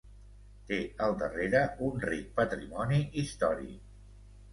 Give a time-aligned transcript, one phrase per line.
[0.69, 0.77] té
[1.07, 3.93] al darrere un ric patrimoni històric